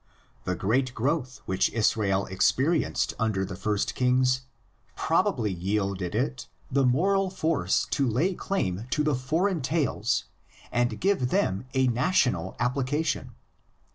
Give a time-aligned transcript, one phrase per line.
[0.45, 4.41] The great growth which Israel experienced under the first kings
[4.95, 10.23] probably yielded it the moral force to lay claim to the foreign tales
[10.71, 13.33] and give them a national application.